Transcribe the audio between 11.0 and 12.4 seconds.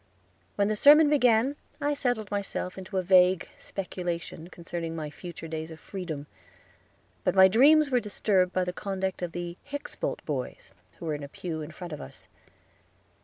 were in a pew in front of us.